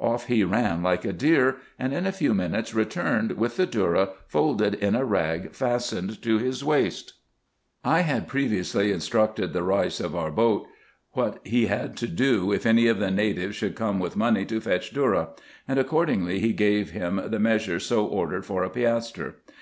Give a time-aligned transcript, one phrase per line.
[0.00, 4.14] Off he ran like a deer, and in a few minutes returned with the dhourra
[4.26, 7.12] folded in a rag fastened to his waist.
[7.84, 10.66] I had previously instructed the Beis of our boat
[11.12, 13.10] what he had m 2 84 RESEARCHES AND OPERATIONS to do, if any of the
[13.10, 15.28] natives should come with money to fetch dhourra;
[15.68, 19.34] and accordingly he gave him the measure so ordered for a piastre.